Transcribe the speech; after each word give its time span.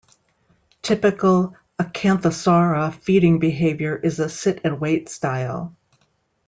Typical 0.81 1.55
"Acanthosaura" 1.77 2.91
feeding 2.91 3.37
behavior 3.37 3.95
is 3.97 4.17
a 4.17 4.29
sit-and-wait 4.29 5.09
style. 5.09 5.75